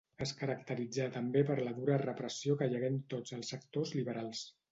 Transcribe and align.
Es 0.25 0.31
caracteritzà 0.37 1.05
també 1.17 1.43
per 1.49 1.57
la 1.59 1.75
dura 1.81 1.99
repressió 2.03 2.57
que 2.61 2.71
hi 2.71 2.77
hagué 2.79 2.91
en 2.95 2.99
tots 3.15 3.37
els 3.39 3.55
sectors 3.57 3.95
liberals. 4.01 4.45